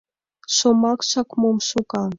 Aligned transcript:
Шомакшак 0.55 1.29
мом 1.41 1.57
шога... 1.67 2.03